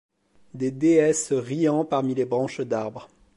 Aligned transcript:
Des 0.55 0.71
déesses 0.71 1.31
riant 1.31 1.85
parmi 1.85 2.15
les 2.15 2.25
branches 2.25 2.61
d'arbre 2.61 3.07